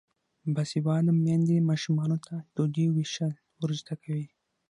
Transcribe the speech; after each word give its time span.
باسواده 0.53 1.11
میندې 1.25 1.57
ماشومانو 1.69 2.17
ته 2.25 2.35
ډوډۍ 2.55 2.85
ویشل 2.91 3.31
ور 3.61 3.71
زده 3.79 3.95
کوي. 4.03 4.27